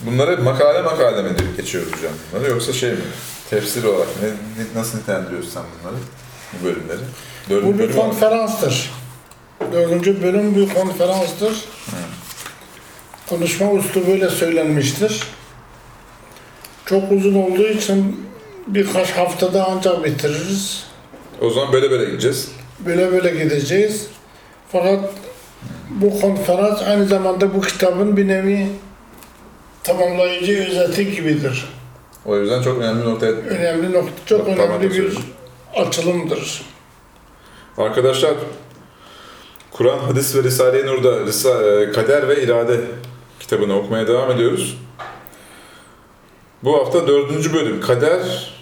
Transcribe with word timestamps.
Bunları 0.00 0.42
makale 0.42 0.82
makale 0.82 1.22
mi 1.22 1.38
diyor- 1.38 1.56
geçiyoruz 1.56 1.92
hocam 1.92 2.12
bunları 2.32 2.50
yoksa 2.50 2.72
şey 2.72 2.90
mi? 2.90 2.98
Tefsir 3.50 3.84
olarak 3.84 4.08
ne, 4.22 4.80
nasıl 4.80 4.98
nitelendiriyorsun 4.98 5.50
sen 5.50 5.62
bunları? 5.82 5.96
Bu 6.52 6.64
bölümleri. 6.64 6.98
Dördüncü 7.50 7.74
Bu 7.74 7.78
bir 7.78 7.78
bölüm 7.84 7.96
konferanstır. 7.96 8.90
Dördüncü 9.72 10.22
bölüm 10.22 10.54
bir 10.56 10.74
konferanstır. 10.74 11.64
Konuşma 13.28 13.72
üslubuyla 13.72 14.30
söylenmiştir. 14.30 15.22
Çok 16.86 17.12
uzun 17.12 17.34
olduğu 17.34 17.68
için 17.68 18.26
birkaç 18.66 19.10
haftada 19.10 19.66
ancak 19.70 20.04
bitiririz. 20.04 20.84
O 21.40 21.50
zaman 21.50 21.72
böyle 21.72 21.90
böyle 21.90 22.04
gideceğiz. 22.04 22.48
Böyle 22.80 23.12
böyle 23.12 23.44
gideceğiz. 23.44 24.06
Fakat 24.72 25.10
bu 25.90 26.20
konferans 26.20 26.82
aynı 26.82 27.06
zamanda 27.06 27.54
bu 27.54 27.60
kitabın 27.60 28.16
bir 28.16 28.28
nevi 28.28 28.66
tamamlayıcı 29.86 30.66
özeti 30.68 31.14
gibidir. 31.14 31.64
O 32.24 32.36
yüzden 32.38 32.62
çok 32.62 32.78
önemli 32.78 33.00
bir 33.02 33.06
noktaya 33.10 33.32
Önemli 33.32 33.92
nokta, 33.92 34.12
çok 34.26 34.46
Parmak 34.46 34.70
önemli 34.82 34.90
bir 34.94 35.18
açılımdır. 35.74 36.62
Arkadaşlar, 37.78 38.34
Kur'an, 39.70 39.98
Hadis 39.98 40.36
ve 40.36 40.42
Risale-i 40.42 40.86
Nur'da 40.86 41.08
Risa- 41.16 41.82
e, 41.88 41.92
Kader 41.92 42.28
ve 42.28 42.42
İrade 42.42 42.80
kitabını 43.40 43.76
okumaya 43.78 44.08
devam 44.08 44.30
ediyoruz. 44.30 44.78
Bu 46.64 46.78
hafta 46.78 47.06
dördüncü 47.06 47.54
bölüm 47.54 47.80
Kader, 47.80 48.52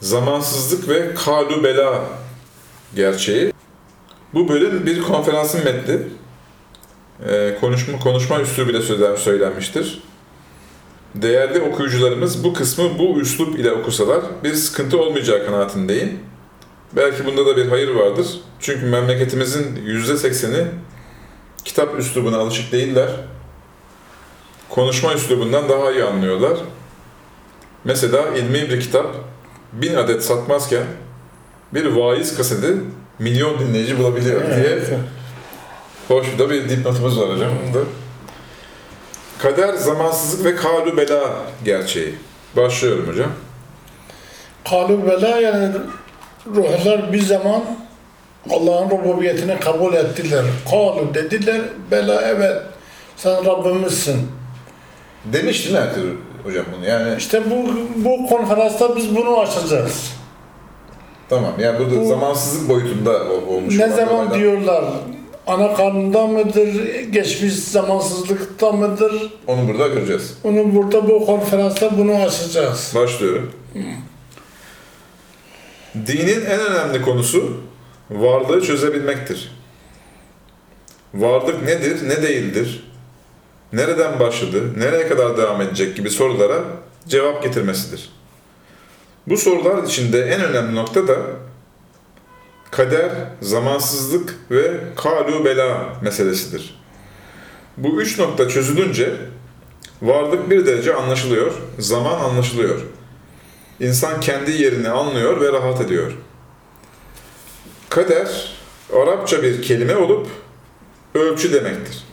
Zamansızlık 0.00 0.88
ve 0.88 1.14
Kalu 1.14 1.64
Bela 1.64 2.04
gerçeği. 2.94 3.52
Bu 4.34 4.48
bölüm 4.48 4.86
bir 4.86 5.02
konferansın 5.02 5.64
metni. 5.64 5.98
E, 7.28 7.56
konuşma, 7.60 7.98
konuşma 7.98 8.40
üslubuyla 8.40 8.82
söylen- 8.82 9.16
söylenmiştir. 9.16 10.02
Değerli 11.14 11.60
okuyucularımız 11.60 12.44
bu 12.44 12.52
kısmı 12.52 12.98
bu 12.98 13.20
üslup 13.20 13.58
ile 13.58 13.72
okusalar 13.72 14.20
bir 14.44 14.54
sıkıntı 14.54 15.00
olmayacağı 15.00 15.46
kanaatindeyim. 15.46 16.18
Belki 16.96 17.24
bunda 17.24 17.46
da 17.46 17.56
bir 17.56 17.68
hayır 17.68 17.88
vardır. 17.94 18.26
Çünkü 18.60 18.86
memleketimizin 18.86 19.76
yüzde 19.84 20.16
sekseni 20.16 20.66
kitap 21.64 21.98
üslubuna 21.98 22.36
alışık 22.38 22.72
değiller. 22.72 23.10
Konuşma 24.68 25.14
üslubundan 25.14 25.68
daha 25.68 25.92
iyi 25.92 26.04
anlıyorlar. 26.04 26.58
Mesela 27.84 28.28
ilmi 28.36 28.70
bir 28.70 28.80
kitap 28.80 29.06
bin 29.72 29.94
adet 29.94 30.24
satmazken 30.24 30.84
bir 31.74 31.86
vaiz 31.86 32.36
kaseti 32.36 32.74
milyon 33.18 33.58
dinleyici 33.58 33.98
bulabiliyor 33.98 34.42
diye 34.56 34.78
hoş 36.08 36.38
da 36.38 36.50
bir 36.50 36.68
dipnotumuz 36.68 37.20
var 37.20 37.30
hocam 37.30 37.50
burada. 37.66 37.86
Kader, 39.42 39.74
zamansızlık 39.74 40.44
ve 40.46 40.56
kalu 40.56 40.96
bela 40.96 41.20
gerçeği. 41.64 42.14
Başlıyorum 42.56 43.08
hocam. 43.08 43.30
Kalu 44.70 45.06
bela 45.06 45.28
yani 45.40 45.68
ruhlar 46.54 47.12
bir 47.12 47.20
zaman 47.22 47.62
Allah'ın 48.50 48.90
rububiyetini 48.90 49.60
kabul 49.60 49.94
ettiler. 49.94 50.44
Kalu 50.70 51.14
dediler, 51.14 51.60
bela 51.90 52.22
evet 52.22 52.62
sen 53.16 53.46
Rabbimizsin. 53.46 54.28
Demiş 55.24 55.64
değil 55.64 55.76
mi 55.76 55.80
Ertuğrul 55.82 56.14
hocam 56.44 56.64
bunu? 56.76 56.86
Yani 56.88 57.16
İşte 57.18 57.42
bu, 57.50 57.68
bu 57.96 58.26
konferansta 58.28 58.96
biz 58.96 59.16
bunu 59.16 59.40
açacağız. 59.40 60.12
Tamam 61.28 61.52
yani 61.58 61.78
burada 61.78 62.00
Bu- 62.00 62.08
zamansızlık 62.08 62.68
boyutunda 62.68 63.24
olmuş. 63.48 63.76
ne 63.78 63.88
zaman 63.88 64.14
olaylar. 64.14 64.34
diyorlar? 64.34 64.84
Ana 65.46 65.74
karnında 65.74 66.26
mıdır? 66.26 66.74
Geçmiş 67.10 67.54
zamansızlıkta 67.54 68.72
mıdır? 68.72 69.32
Onu 69.46 69.68
burada 69.68 69.88
göreceğiz. 69.88 70.38
Onu 70.44 70.74
burada 70.74 71.08
bu 71.08 71.26
konferansta 71.26 71.98
bunu 71.98 72.14
açacağız. 72.14 72.92
Başlıyorum. 72.94 73.52
Dinin 75.94 76.44
en 76.44 76.60
önemli 76.60 77.02
konusu 77.02 77.56
varlığı 78.10 78.62
çözebilmektir. 78.62 79.52
Varlık 81.14 81.62
nedir, 81.62 82.08
ne 82.08 82.22
değildir? 82.22 82.88
Nereden 83.72 84.20
başladı, 84.20 84.78
nereye 84.78 85.08
kadar 85.08 85.36
devam 85.36 85.60
edecek 85.60 85.96
gibi 85.96 86.10
sorulara 86.10 86.60
cevap 87.08 87.42
getirmesidir. 87.42 88.10
Bu 89.26 89.36
sorular 89.36 89.82
içinde 89.82 90.22
en 90.22 90.40
önemli 90.40 90.74
nokta 90.74 91.08
da 91.08 91.16
kader, 92.72 93.10
zamansızlık 93.42 94.36
ve 94.50 94.80
kalu 94.96 95.44
bela 95.44 95.96
meselesidir. 96.02 96.82
Bu 97.76 98.02
üç 98.02 98.18
nokta 98.18 98.48
çözülünce 98.48 99.16
varlık 100.02 100.50
bir 100.50 100.66
derece 100.66 100.94
anlaşılıyor, 100.94 101.52
zaman 101.78 102.20
anlaşılıyor. 102.20 102.80
İnsan 103.80 104.20
kendi 104.20 104.50
yerini 104.50 104.88
anlıyor 104.88 105.40
ve 105.40 105.52
rahat 105.52 105.80
ediyor. 105.80 106.12
Kader, 107.88 108.56
Arapça 108.96 109.42
bir 109.42 109.62
kelime 109.62 109.96
olup 109.96 110.26
ölçü 111.14 111.52
demektir. 111.52 112.04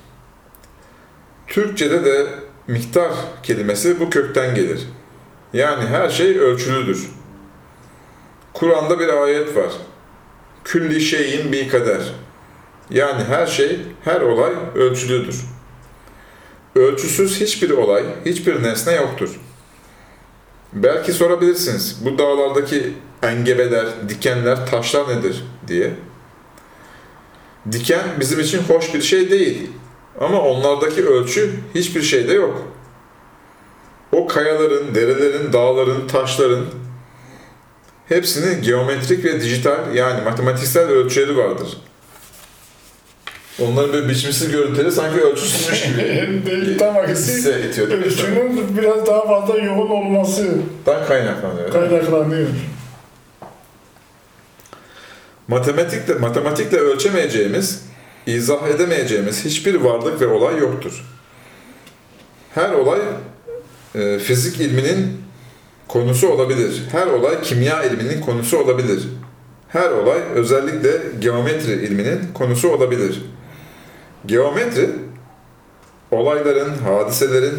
Türkçede 1.47 2.05
de 2.05 2.27
miktar 2.67 3.11
kelimesi 3.43 3.99
bu 3.99 4.09
kökten 4.09 4.55
gelir. 4.55 4.87
Yani 5.53 5.85
her 5.85 6.09
şey 6.09 6.39
ölçülüdür. 6.39 7.09
Kur'an'da 8.53 8.99
bir 8.99 9.07
ayet 9.07 9.55
var. 9.55 9.71
Külli 10.63 11.01
şeyin 11.01 11.51
bir 11.51 11.69
kader. 11.69 12.01
Yani 12.89 13.23
her 13.23 13.47
şey, 13.47 13.79
her 14.03 14.21
olay 14.21 14.53
ölçülüdür. 14.75 15.41
Ölçüsüz 16.75 17.41
hiçbir 17.41 17.69
olay, 17.69 18.03
hiçbir 18.25 18.63
nesne 18.63 18.93
yoktur. 18.93 19.39
Belki 20.73 21.13
sorabilirsiniz, 21.13 22.01
bu 22.05 22.17
dağlardaki 22.17 22.93
engebeler, 23.23 23.85
dikenler, 24.09 24.65
taşlar 24.65 25.17
nedir 25.17 25.43
diye. 25.67 25.93
Diken 27.71 28.01
bizim 28.19 28.39
için 28.39 28.59
hoş 28.59 28.93
bir 28.93 29.01
şey 29.01 29.31
değil. 29.31 29.69
Ama 30.19 30.41
onlardaki 30.41 31.05
ölçü 31.05 31.51
hiçbir 31.75 32.01
şeyde 32.01 32.33
yok. 32.33 32.67
O 34.11 34.27
kayaların, 34.27 34.95
derelerin, 34.95 35.53
dağların, 35.53 36.07
taşların 36.07 36.65
hepsinin 38.09 38.61
geometrik 38.61 39.25
ve 39.25 39.41
dijital 39.41 39.95
yani 39.95 40.23
matematiksel 40.23 40.83
ölçüleri 40.83 41.37
vardır. 41.37 41.77
Onların 43.59 43.93
böyle 43.93 44.09
biçimsiz 44.09 44.51
görüntüleri 44.51 44.91
sanki 44.91 45.21
ölçüsüzmüş 45.21 45.83
gibi 45.83 45.97
Değil 46.45 46.77
tam 46.79 46.97
aksi. 46.97 47.49
Ölçünün 47.81 48.77
biraz 48.77 49.05
daha 49.05 49.27
fazla 49.27 49.57
yoğun 49.57 49.89
olması 49.89 50.57
Dan 50.85 51.05
kaynaklanıyor. 51.07 51.71
kaynaklanıyor. 51.71 52.47
Matematikle, 55.47 56.13
matematikle 56.13 56.77
ölçemeyeceğimiz, 56.77 57.85
izah 58.27 58.67
edemeyeceğimiz 58.67 59.45
hiçbir 59.45 59.75
varlık 59.75 60.21
ve 60.21 60.27
olay 60.27 60.57
yoktur. 60.57 61.05
Her 62.55 62.71
olay 62.71 62.99
e, 63.95 64.19
fizik 64.19 64.59
ilminin 64.59 65.21
konusu 65.89 66.29
olabilir. 66.29 66.83
Her 66.91 67.07
olay 67.07 67.41
kimya 67.41 67.83
ilminin 67.83 68.21
konusu 68.21 68.57
olabilir. 68.57 69.07
Her 69.69 69.91
olay 69.91 70.19
özellikle 70.35 70.91
geometri 71.19 71.71
ilminin 71.71 72.19
konusu 72.33 72.69
olabilir. 72.69 73.21
Geometri, 74.25 74.89
olayların, 76.11 76.77
hadiselerin, 76.77 77.55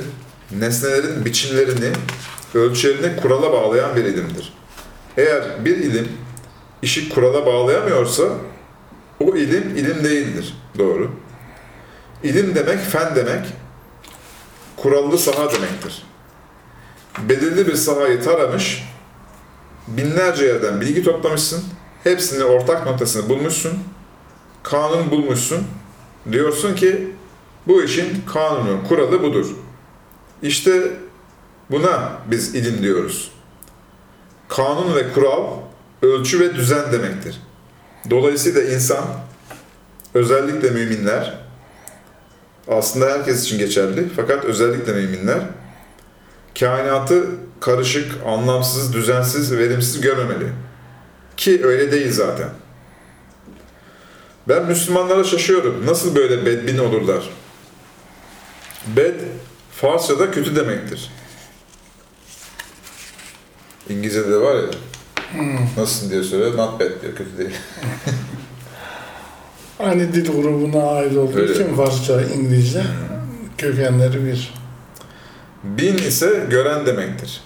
nesnelerin 0.58 1.24
biçimlerini, 1.24 1.92
ölçülerini 2.54 3.20
kurala 3.20 3.52
bağlayan 3.52 3.96
bir 3.96 4.04
ilimdir. 4.04 4.52
Eğer 5.16 5.64
bir 5.64 5.76
ilim 5.76 6.08
işi 6.82 7.08
kurala 7.08 7.47
bağlayamıyorsa 7.47 8.24
o 9.20 9.36
ilim 9.36 9.76
ilim 9.76 10.04
değildir. 10.04 10.54
Doğru. 10.78 11.10
İlim 12.22 12.54
demek 12.54 12.78
fen 12.78 13.16
demek, 13.16 13.47
kurallı 14.76 15.18
saha 15.18 15.52
demektir. 15.52 16.09
Belirli 17.18 17.66
bir 17.66 17.74
sahayı 17.74 18.22
taramış, 18.22 18.84
binlerce 19.89 20.45
yerden 20.45 20.80
bilgi 20.80 21.03
toplamışsın, 21.03 21.65
hepsinin 22.04 22.45
ortak 22.45 22.86
noktasını 22.86 23.28
bulmuşsun, 23.28 23.78
kanun 24.62 25.10
bulmuşsun, 25.10 25.66
diyorsun 26.33 26.74
ki 26.74 27.12
bu 27.66 27.83
işin 27.83 28.22
kanunu, 28.33 28.89
kuralı 28.89 29.22
budur. 29.22 29.47
İşte 30.42 30.91
buna 31.71 32.12
biz 32.30 32.54
ilim 32.54 32.83
diyoruz. 32.83 33.30
Kanun 34.48 34.95
ve 34.95 35.12
kural 35.12 35.47
ölçü 36.03 36.41
ve 36.41 36.54
düzen 36.54 36.92
demektir. 36.92 37.41
Dolayısıyla 38.10 38.62
insan, 38.62 39.04
özellikle 40.15 40.71
müminler, 40.71 41.39
aslında 42.68 43.07
herkes 43.07 43.45
için 43.45 43.59
geçerli 43.59 44.09
fakat 44.16 44.45
özellikle 44.45 44.92
müminler, 44.92 45.41
kainatı 46.60 47.27
karışık, 47.60 48.12
anlamsız, 48.27 48.92
düzensiz, 48.92 49.53
verimsiz 49.53 50.01
görmemeli. 50.01 50.48
Ki 51.36 51.60
öyle 51.65 51.92
değil 51.92 52.12
zaten. 52.12 52.48
Ben 54.48 54.65
Müslümanlara 54.66 55.24
şaşıyorum. 55.24 55.86
Nasıl 55.86 56.15
böyle 56.16 56.47
bedbin 56.47 56.78
olurlar? 56.78 57.30
Bed, 58.97 59.15
Farsça'da 59.72 60.30
kötü 60.30 60.57
demektir. 60.57 61.10
İngilizce'de 63.89 64.30
de 64.33 64.41
var 64.41 64.54
ya, 64.54 64.62
nasılsın 65.77 66.10
diye 66.10 66.22
soruyor, 66.22 66.57
not 66.57 66.80
bad 66.80 67.03
diyor, 67.03 67.15
kötü 67.16 67.39
değil. 67.39 67.57
Aynı 69.78 70.12
dil 70.12 70.27
grubuna 70.33 70.91
ait 70.91 71.16
olduğu 71.16 71.39
Öyle. 71.39 71.53
için 71.53 71.74
Farsça, 71.74 72.22
İngilizce 72.22 72.83
kökenleri 73.59 74.24
bir. 74.24 74.59
Bin 75.65 75.98
ise 75.98 76.47
gören 76.51 76.86
demektir. 76.86 77.41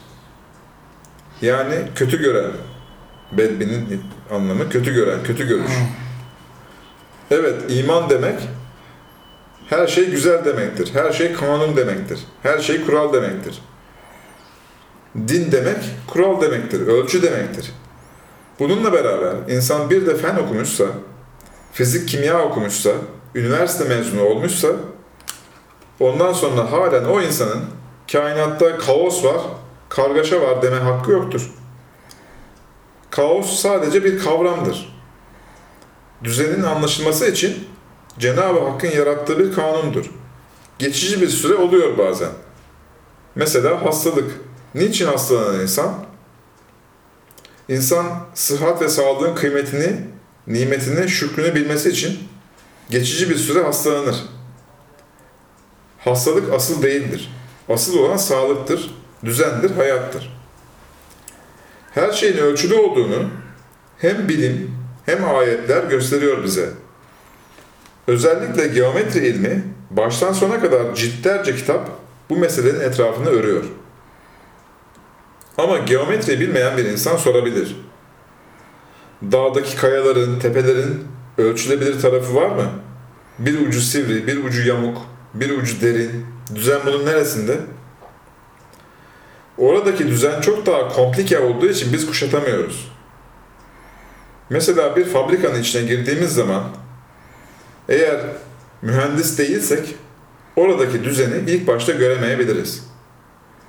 Yani 1.42 1.74
kötü 1.94 2.22
gören. 2.22 2.50
Bedbinin 3.32 4.02
anlamı 4.30 4.70
kötü 4.70 4.94
gören, 4.94 5.22
kötü 5.24 5.48
görüş. 5.48 5.72
Evet, 7.30 7.62
iman 7.68 8.10
demek 8.10 8.40
her 9.70 9.86
şey 9.86 10.10
güzel 10.10 10.44
demektir. 10.44 10.90
Her 10.94 11.12
şey 11.12 11.32
kanun 11.32 11.76
demektir. 11.76 12.20
Her 12.42 12.58
şey 12.58 12.84
kural 12.84 13.12
demektir. 13.12 13.62
Din 15.28 15.52
demek 15.52 15.76
kural 16.06 16.40
demektir, 16.40 16.86
ölçü 16.86 17.22
demektir. 17.22 17.72
Bununla 18.58 18.92
beraber 18.92 19.34
insan 19.48 19.90
bir 19.90 20.06
de 20.06 20.16
fen 20.16 20.36
okumuşsa, 20.36 20.84
fizik, 21.72 22.08
kimya 22.08 22.42
okumuşsa, 22.42 22.90
üniversite 23.34 23.84
mezunu 23.84 24.22
olmuşsa, 24.22 24.68
ondan 26.00 26.32
sonra 26.32 26.72
halen 26.72 27.04
o 27.04 27.20
insanın 27.20 27.64
kainatta 28.12 28.78
kaos 28.78 29.24
var, 29.24 29.40
kargaşa 29.88 30.40
var 30.40 30.62
deme 30.62 30.76
hakkı 30.76 31.10
yoktur. 31.10 31.50
Kaos 33.10 33.60
sadece 33.60 34.04
bir 34.04 34.18
kavramdır. 34.18 34.94
Düzenin 36.24 36.62
anlaşılması 36.62 37.26
için 37.30 37.68
Cenab-ı 38.18 38.60
Hakk'ın 38.60 38.90
yarattığı 38.90 39.38
bir 39.38 39.52
kanundur. 39.52 40.10
Geçici 40.78 41.20
bir 41.20 41.28
süre 41.28 41.54
oluyor 41.54 41.98
bazen. 41.98 42.30
Mesela 43.34 43.84
hastalık. 43.84 44.30
Niçin 44.74 45.06
hastalanan 45.06 45.60
insan? 45.60 45.94
İnsan 47.68 48.06
sıhhat 48.34 48.82
ve 48.82 48.88
sağlığın 48.88 49.34
kıymetini, 49.34 50.00
nimetini, 50.46 51.08
şükrünü 51.08 51.54
bilmesi 51.54 51.88
için 51.88 52.18
geçici 52.90 53.30
bir 53.30 53.36
süre 53.36 53.62
hastalanır. 53.62 54.16
Hastalık 55.98 56.52
asıl 56.52 56.82
değildir. 56.82 57.32
Asıl 57.68 57.98
olan 57.98 58.16
sağlıktır, 58.16 58.94
düzendir, 59.24 59.70
hayattır. 59.70 60.32
Her 61.94 62.12
şeyin 62.12 62.36
ölçülü 62.36 62.74
olduğunu 62.74 63.28
hem 63.98 64.28
bilim 64.28 64.70
hem 65.06 65.34
ayetler 65.34 65.84
gösteriyor 65.84 66.44
bize. 66.44 66.70
Özellikle 68.06 68.66
geometri 68.66 69.26
ilmi 69.26 69.64
baştan 69.90 70.32
sona 70.32 70.60
kadar 70.60 70.94
ciltlerce 70.94 71.56
kitap 71.56 71.90
bu 72.30 72.36
meselenin 72.36 72.80
etrafını 72.80 73.28
örüyor. 73.28 73.64
Ama 75.58 75.78
geometri 75.78 76.40
bilmeyen 76.40 76.76
bir 76.76 76.84
insan 76.84 77.16
sorabilir. 77.16 77.76
Dağdaki 79.22 79.76
kayaların, 79.76 80.38
tepelerin 80.38 81.04
ölçülebilir 81.38 82.00
tarafı 82.00 82.34
var 82.34 82.48
mı? 82.48 82.70
Bir 83.38 83.66
ucu 83.66 83.80
sivri, 83.80 84.26
bir 84.26 84.44
ucu 84.44 84.68
yamuk, 84.68 84.98
bir 85.34 85.58
ucu 85.58 85.80
derin. 85.80 86.26
Düzen 86.54 86.80
bunun 86.86 87.06
neresinde? 87.06 87.60
Oradaki 89.58 90.08
düzen 90.08 90.40
çok 90.40 90.66
daha 90.66 90.88
komplike 90.88 91.38
olduğu 91.38 91.66
için 91.66 91.92
biz 91.92 92.06
kuşatamıyoruz. 92.06 92.92
Mesela 94.50 94.96
bir 94.96 95.04
fabrikanın 95.04 95.60
içine 95.60 95.82
girdiğimiz 95.82 96.34
zaman 96.34 96.64
eğer 97.88 98.20
mühendis 98.82 99.38
değilsek 99.38 99.94
oradaki 100.56 101.04
düzeni 101.04 101.50
ilk 101.50 101.66
başta 101.66 101.92
göremeyebiliriz. 101.92 102.84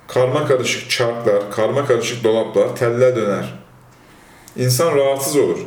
Karma 0.07 0.47
karışık 0.47 0.89
çarklar, 0.89 1.51
karma 1.51 1.85
karışık 1.85 2.23
dolaplar, 2.23 2.75
teller 2.75 3.15
döner. 3.15 3.59
İnsan 4.55 4.95
rahatsız 4.95 5.35
olur. 5.35 5.59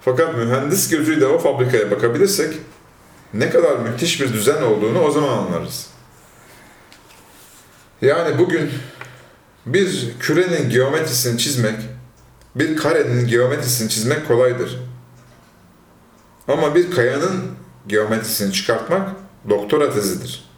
Fakat 0.00 0.36
mühendis 0.36 0.90
gözüyle 0.90 1.26
o 1.26 1.38
fabrikaya 1.38 1.90
bakabilirsek 1.90 2.54
ne 3.34 3.50
kadar 3.50 3.76
müthiş 3.76 4.20
bir 4.20 4.32
düzen 4.32 4.62
olduğunu 4.62 5.00
o 5.00 5.10
zaman 5.10 5.38
anlarız. 5.38 5.89
Yani 8.02 8.38
bugün 8.38 8.70
bir 9.66 10.14
kürenin 10.20 10.70
geometrisini 10.70 11.38
çizmek, 11.38 11.76
bir 12.54 12.76
karenin 12.76 13.26
geometrisini 13.26 13.88
çizmek 13.88 14.28
kolaydır. 14.28 14.78
Ama 16.48 16.74
bir 16.74 16.90
kayanın 16.90 17.42
geometrisini 17.86 18.52
çıkartmak 18.52 19.10
doktora 19.48 19.92
tezidir. 19.92 20.50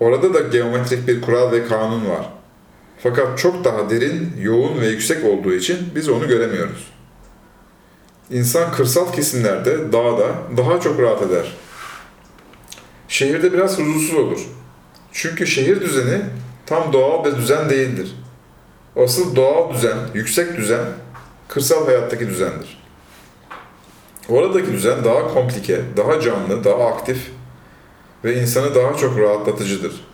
Orada 0.00 0.34
da 0.34 0.40
geometrik 0.40 1.08
bir 1.08 1.22
kural 1.22 1.52
ve 1.52 1.68
kanun 1.68 2.10
var. 2.10 2.32
Fakat 2.98 3.38
çok 3.38 3.64
daha 3.64 3.90
derin, 3.90 4.32
yoğun 4.40 4.80
ve 4.80 4.86
yüksek 4.86 5.24
olduğu 5.24 5.54
için 5.54 5.78
biz 5.94 6.08
onu 6.08 6.28
göremiyoruz. 6.28 6.92
İnsan 8.30 8.72
kırsal 8.72 9.12
kesimlerde, 9.12 9.92
dağda 9.92 10.34
daha 10.56 10.80
çok 10.80 11.00
rahat 11.00 11.22
eder. 11.22 11.56
Şehirde 13.08 13.52
biraz 13.52 13.78
huzursuz 13.78 14.14
olur. 14.14 14.40
Çünkü 15.18 15.46
şehir 15.46 15.80
düzeni 15.80 16.20
tam 16.66 16.92
doğal 16.92 17.24
bir 17.24 17.36
düzen 17.36 17.70
değildir. 17.70 18.14
Asıl 18.96 19.36
doğal 19.36 19.74
düzen, 19.74 19.96
yüksek 20.14 20.56
düzen, 20.56 20.84
kırsal 21.48 21.86
hayattaki 21.86 22.28
düzendir. 22.28 22.82
Oradaki 24.28 24.72
düzen 24.72 25.04
daha 25.04 25.34
komplike, 25.34 25.80
daha 25.96 26.20
canlı, 26.20 26.64
daha 26.64 26.86
aktif 26.86 27.30
ve 28.24 28.40
insanı 28.40 28.74
daha 28.74 28.96
çok 28.96 29.18
rahatlatıcıdır. 29.18 30.04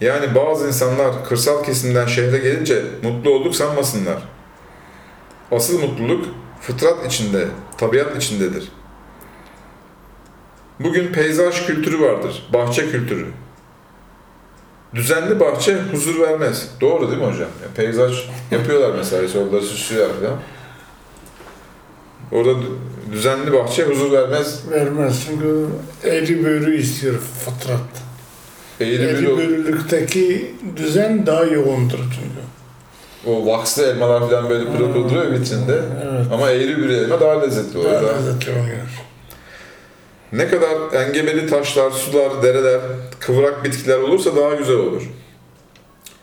Yani 0.00 0.34
bazı 0.34 0.66
insanlar 0.66 1.24
kırsal 1.24 1.64
kesimden 1.64 2.06
şehre 2.06 2.38
gelince 2.38 2.84
mutlu 3.02 3.30
olduk 3.30 3.56
sanmasınlar. 3.56 4.22
Asıl 5.52 5.80
mutluluk 5.80 6.26
fıtrat 6.60 7.06
içinde, 7.06 7.48
tabiat 7.78 8.16
içindedir. 8.16 8.68
Bugün 10.80 11.12
peyzaj 11.12 11.66
kültürü 11.66 12.00
vardır, 12.00 12.42
bahçe 12.52 12.90
kültürü. 12.90 13.26
Düzenli 14.94 15.40
bahçe 15.40 15.78
huzur 15.92 16.20
vermez. 16.20 16.68
Doğru 16.80 17.08
değil 17.10 17.18
mi 17.20 17.24
hocam? 17.26 17.48
Yani 17.62 17.74
peyzaj 17.76 18.28
yapıyorlar 18.50 18.94
mesela, 18.98 19.40
yolları 19.40 19.62
süslüyorlar 19.62 20.16
falan. 20.20 20.38
Orada 22.32 22.50
dü- 22.50 23.12
düzenli 23.12 23.52
bahçe 23.52 23.84
huzur 23.84 24.12
vermez. 24.12 24.62
Vermez 24.70 25.22
çünkü 25.26 25.66
eğri 26.04 26.44
büğrü 26.44 26.76
istiyor 26.76 27.14
fıtrat. 27.44 27.80
Eğri 28.80 28.94
Eğri 29.04 29.22
bir 29.22 29.26
büğrülükteki 29.36 30.54
düzen 30.76 31.26
daha 31.26 31.44
yoğundur 31.44 31.98
çünkü. 31.98 32.46
o 33.26 33.46
vakslı 33.46 33.86
elmalar 33.86 34.20
falan 34.30 34.50
böyle 34.50 34.64
pırıl 34.72 34.92
pırıl 34.92 35.08
duruyor 35.10 35.32
vitrinde. 35.32 35.80
Evet. 36.04 36.26
Ama 36.32 36.50
eğri 36.50 36.78
bir 36.78 36.88
elma 36.88 37.20
daha 37.20 37.40
lezzetli 37.40 37.78
oluyor. 37.78 37.92
Daha 37.94 38.02
Daha- 38.02 38.16
lezzetli 38.16 38.50
oluyor. 38.52 38.76
Ne 40.32 40.48
kadar 40.48 40.92
engebeli 40.92 41.46
taşlar, 41.46 41.90
sular, 41.90 42.42
dereler, 42.42 42.80
kıvrak 43.20 43.64
bitkiler 43.64 43.98
olursa 43.98 44.36
daha 44.36 44.54
güzel 44.54 44.76
olur. 44.76 45.02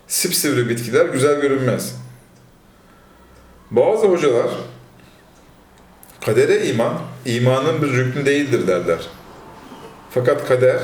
Sipsivri 0.08 0.70
bitkiler 0.70 1.06
güzel 1.06 1.42
görünmez. 1.42 1.96
Bazı 3.72 4.08
hocalar 4.08 4.50
kadere 6.26 6.66
iman, 6.66 6.94
imanın 7.26 7.82
bir 7.82 7.94
rüknü 7.94 8.26
değildir 8.26 8.68
derler. 8.68 9.00
Fakat 10.12 10.48
kader 10.48 10.80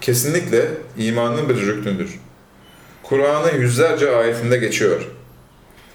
kesinlikle 0.00 0.68
imanın 0.98 1.48
bir 1.48 1.66
rüknüdür. 1.66 2.20
Kur'an'ın 3.02 3.60
yüzlerce 3.60 4.16
ayetinde 4.16 4.56
geçiyor. 4.56 5.08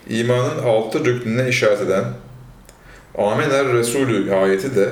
İmanın 0.10 0.64
altı 0.64 1.06
rüknüne 1.06 1.50
işaret 1.50 1.82
eden 1.82 2.06
Amener 3.18 3.74
Resulü 3.74 4.34
ayeti 4.34 4.76
de 4.76 4.90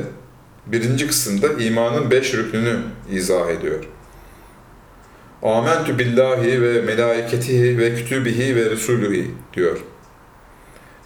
birinci 0.66 1.08
kısımda 1.08 1.64
imanın 1.64 2.12
beş 2.12 2.34
rüknünü 2.34 2.80
izah 3.12 3.50
ediyor. 3.50 3.84
Amentu 5.44 6.00
billahi 6.00 6.62
ve 6.62 6.82
melaiketihi 6.82 7.78
ve 7.78 7.96
kütübihi 7.96 8.56
ve 8.56 8.70
resulühi 8.70 9.32
diyor. 9.54 9.78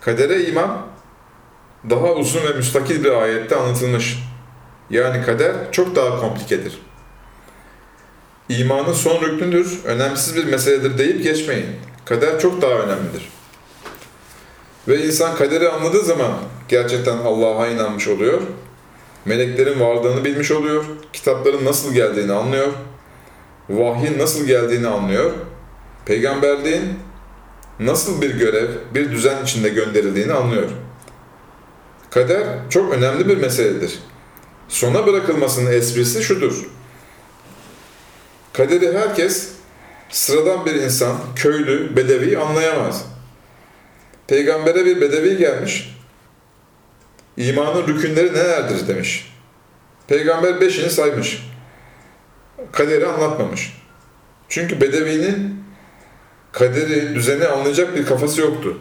Kadere 0.01 0.43
iman 0.43 0.85
daha 1.89 2.13
uzun 2.13 2.41
ve 2.43 2.53
müstakil 2.53 3.03
bir 3.03 3.11
ayette 3.11 3.55
anlatılmış. 3.55 4.19
Yani 4.89 5.25
kader 5.25 5.53
çok 5.71 5.95
daha 5.95 6.19
komplikedir. 6.19 6.79
İmanın 8.49 8.93
son 8.93 9.21
rüknüdür, 9.21 9.79
önemsiz 9.85 10.35
bir 10.35 10.45
meseledir 10.45 10.97
deyip 10.97 11.23
geçmeyin. 11.23 11.67
Kader 12.05 12.39
çok 12.39 12.61
daha 12.61 12.71
önemlidir. 12.71 13.29
Ve 14.87 15.05
insan 15.05 15.35
kaderi 15.35 15.69
anladığı 15.69 16.01
zaman 16.01 16.31
gerçekten 16.69 17.17
Allah'a 17.17 17.67
inanmış 17.67 18.07
oluyor 18.07 18.41
meleklerin 19.25 19.79
varlığını 19.79 20.25
bilmiş 20.25 20.51
oluyor, 20.51 20.85
kitapların 21.13 21.65
nasıl 21.65 21.93
geldiğini 21.93 22.33
anlıyor, 22.33 22.73
vahyin 23.69 24.19
nasıl 24.19 24.45
geldiğini 24.45 24.87
anlıyor, 24.87 25.31
peygamberliğin 26.05 26.99
nasıl 27.79 28.21
bir 28.21 28.35
görev, 28.35 28.67
bir 28.93 29.11
düzen 29.11 29.43
içinde 29.43 29.69
gönderildiğini 29.69 30.33
anlıyor. 30.33 30.69
Kader 32.09 32.43
çok 32.69 32.93
önemli 32.93 33.27
bir 33.27 33.37
meseledir. 33.37 33.99
Sona 34.67 35.07
bırakılmasının 35.07 35.71
esprisi 35.71 36.23
şudur. 36.23 36.65
Kaderi 38.53 38.97
herkes, 38.97 39.49
sıradan 40.09 40.65
bir 40.65 40.75
insan, 40.75 41.17
köylü, 41.35 41.95
bedevi 41.95 42.37
anlayamaz. 42.37 43.05
Peygambere 44.27 44.85
bir 44.85 45.01
bedevi 45.01 45.37
gelmiş. 45.37 45.97
İmanın 47.37 47.87
rükünleri 47.87 48.33
nelerdir 48.33 48.87
demiş. 48.87 49.33
Peygamber 50.07 50.61
beşini 50.61 50.89
saymış. 50.89 51.49
Kaderi 52.71 53.07
anlatmamış. 53.07 53.77
Çünkü 54.49 54.81
bedevinin 54.81 55.63
kaderi, 56.51 57.15
düzeni 57.15 57.47
anlayacak 57.47 57.95
bir 57.95 58.05
kafası 58.05 58.41
yoktu. 58.41 58.77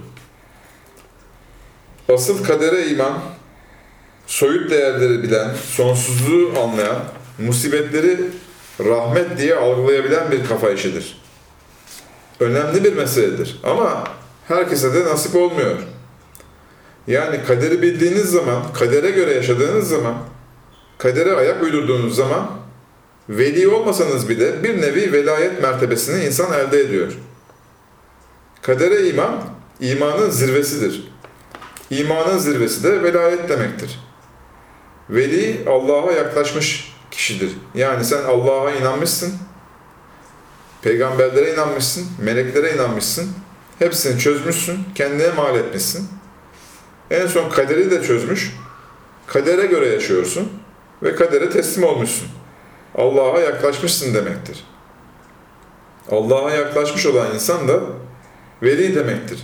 Asıl 2.09 2.45
kadere 2.45 2.87
iman, 2.87 3.19
soyut 4.27 4.71
değerleri 4.71 5.23
bilen, 5.23 5.55
sonsuzluğu 5.55 6.61
anlayan, 6.61 6.99
musibetleri 7.39 8.21
rahmet 8.81 9.39
diye 9.39 9.55
algılayabilen 9.55 10.31
bir 10.31 10.47
kafa 10.47 10.71
işidir. 10.71 11.23
Önemli 12.41 12.85
bir 12.85 12.93
meseledir 12.93 13.61
ama 13.65 14.05
herkese 14.49 14.95
de 14.95 15.05
nasip 15.05 15.37
olmuyor. 15.37 15.77
Yani 17.07 17.45
kaderi 17.47 17.83
bildiğiniz 17.83 18.31
zaman, 18.31 18.73
kadere 18.73 19.11
göre 19.11 19.35
yaşadığınız 19.35 19.89
zaman, 19.89 20.15
kadere 20.99 21.33
ayak 21.33 21.63
uydurduğunuz 21.63 22.17
zaman 22.17 22.51
veli 23.29 23.69
olmasanız 23.69 24.29
bile 24.29 24.63
bir 24.63 24.83
nevi 24.83 25.13
velayet 25.13 25.63
mertebesini 25.63 26.25
insan 26.25 26.53
elde 26.53 26.81
ediyor. 26.81 27.13
Kadere 28.63 29.09
iman, 29.09 29.45
imanın 29.81 30.31
zirvesidir. 30.31 31.13
İmanın 31.91 32.39
zirvesi 32.39 32.85
de 32.85 33.03
velayet 33.03 33.49
demektir. 33.49 34.01
Veli 35.11 35.65
Allah'a 35.67 36.13
yaklaşmış 36.13 36.95
kişidir. 37.11 37.51
Yani 37.75 38.05
sen 38.05 38.23
Allah'a 38.25 38.71
inanmışsın, 38.71 39.35
peygamberlere 40.83 41.53
inanmışsın, 41.53 42.07
meleklere 42.21 42.75
inanmışsın, 42.75 43.31
hepsini 43.79 44.21
çözmüşsün, 44.21 44.79
kendine 44.95 45.31
mal 45.31 45.57
etmişsin. 45.57 46.09
En 47.13 47.27
son 47.27 47.51
kaderi 47.51 47.91
de 47.91 48.03
çözmüş, 48.03 48.53
kadere 49.27 49.67
göre 49.67 49.87
yaşıyorsun 49.89 50.53
ve 51.03 51.15
kadere 51.15 51.51
teslim 51.51 51.85
olmuşsun. 51.85 52.29
Allah'a 52.95 53.41
yaklaşmışsın 53.41 54.15
demektir. 54.15 54.65
Allah'a 56.11 56.51
yaklaşmış 56.51 57.07
olan 57.07 57.35
insan 57.35 57.69
da 57.69 57.81
veli 58.63 58.95
demektir. 58.95 59.39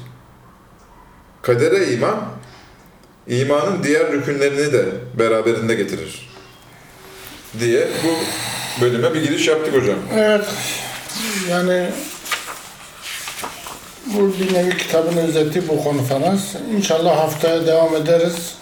Kadere 1.43 1.87
iman, 1.93 2.21
imanın 3.27 3.83
diğer 3.83 4.13
rükünlerini 4.13 4.73
de 4.73 4.87
beraberinde 5.19 5.75
getirir. 5.75 6.31
Diye 7.61 7.89
bu 8.05 8.15
bölüme 8.83 9.15
bir 9.15 9.23
giriş 9.23 9.49
yaptık 9.49 9.75
hocam. 9.75 9.99
Evet, 10.17 10.45
yani 11.51 11.91
bu 14.15 14.33
bir 14.41 14.55
nevi 14.55 14.77
kitabın 14.77 15.17
özeti 15.17 15.69
bu 15.69 15.85
konferans. 15.85 16.55
İnşallah 16.77 17.17
haftaya 17.17 17.67
devam 17.67 17.97
ederiz. 17.97 18.55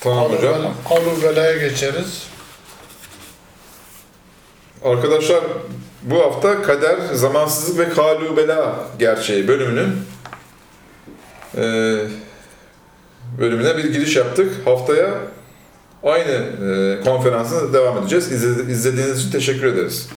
Tamam 0.00 0.32
hocam. 0.32 0.74
Kalu 0.88 1.22
belaya 1.22 1.56
geçeriz. 1.68 2.22
Arkadaşlar 4.84 5.40
bu 6.02 6.18
hafta 6.22 6.62
kader, 6.62 6.96
zamansızlık 7.14 7.78
ve 7.78 7.94
kalubela 7.94 8.76
gerçeği 8.98 9.48
bölümünün 9.48 9.92
eee, 11.56 11.98
bölümüne 13.38 13.76
bir 13.76 13.84
giriş 13.92 14.16
yaptık. 14.16 14.52
Haftaya 14.66 15.10
aynı 16.02 16.30
eee 16.62 17.00
konferansına 17.04 17.72
devam 17.72 17.98
edeceğiz. 17.98 18.32
İzledi- 18.32 18.70
İzlediğiniz 18.72 19.20
için 19.20 19.30
teşekkür 19.30 19.66
ederiz. 19.66 20.08